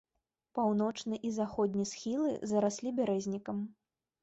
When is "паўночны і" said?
0.59-1.31